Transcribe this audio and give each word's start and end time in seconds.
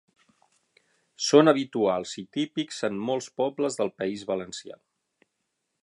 Són 1.25 1.51
habituals 1.51 2.13
i 2.21 2.23
típics 2.37 2.81
en 2.91 2.99
molts 3.11 3.29
pobles 3.43 3.79
del 3.83 3.93
País 4.01 4.25
Valencià. 4.33 4.81